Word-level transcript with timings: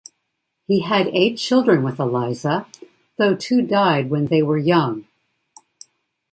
He 0.65 0.79
had 0.79 1.09
eight 1.13 1.37
children 1.37 1.83
with 1.83 1.99
Eliza, 1.99 2.65
though 3.19 3.35
two 3.35 3.61
died 3.61 4.09
when 4.09 4.25
they 4.25 4.41
were 4.41 4.57
young. 4.57 5.05